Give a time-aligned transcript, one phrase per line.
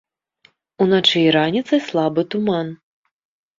[0.85, 2.67] Уначы і раніцай слабы туман.